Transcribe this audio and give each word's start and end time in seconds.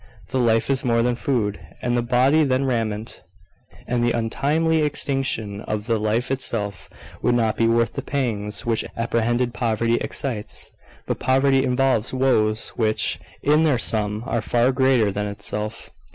"The 0.31 0.39
life 0.39 0.71
is 0.71 0.83
more 0.83 1.03
than 1.03 1.15
food, 1.15 1.59
and 1.79 1.95
the 1.95 2.01
body 2.01 2.43
than 2.43 2.65
raiment;" 2.65 3.21
and 3.85 4.01
the 4.03 4.13
untimely 4.13 4.81
extinction 4.81 5.61
of 5.61 5.85
the 5.85 5.99
life 5.99 6.31
itself 6.31 6.89
would 7.21 7.35
not 7.35 7.55
be 7.55 7.67
worth 7.67 7.93
the 7.93 8.01
pangs 8.01 8.65
which 8.65 8.83
apprehended 8.97 9.53
poverty 9.53 9.97
excites. 9.97 10.71
But 11.05 11.19
poverty 11.19 11.63
involves 11.63 12.15
woes 12.15 12.69
which, 12.69 13.19
in 13.43 13.63
their 13.63 13.77
sum, 13.77 14.23
are 14.25 14.41
far 14.41 14.71
greater 14.71 15.11
than 15.11 15.27
itself. 15.27 15.91